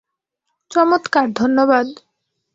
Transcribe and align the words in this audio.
চমৎকার, 0.71 1.25
ধন্যবাদ। 1.33 1.87